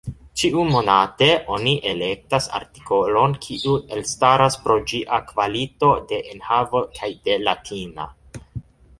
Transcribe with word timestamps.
Ĉiumonate 0.41 1.25
oni 1.55 1.73
elektas 1.89 2.47
artikolon 2.59 3.35
kiu 3.43 3.75
elstaras 3.97 4.57
pro 4.63 4.77
ĝia 4.93 5.19
kvalito 5.27 5.91
de 6.13 6.19
enhavo 6.31 6.81
kaj 7.01 7.11
de 7.29 7.37
latina. 7.43 8.09